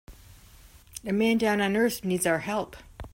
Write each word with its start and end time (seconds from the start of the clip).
A 1.05 1.13
man 1.13 1.37
down 1.37 1.61
on 1.61 1.77
earth 1.77 2.03
needs 2.03 2.25
our 2.25 2.39
help. 2.39 2.75